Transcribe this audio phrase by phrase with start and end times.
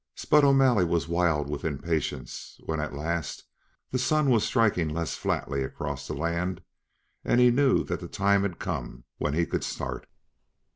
[0.15, 3.43] Spud O'Malley was wild with impatience when at last
[3.91, 6.63] the Sun was striking less flatly across the land
[7.23, 10.07] and he knew that the time had come when he could start.